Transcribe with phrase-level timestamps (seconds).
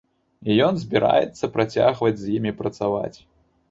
[0.67, 3.17] Ён збіраецца працягваць з імі працаваць.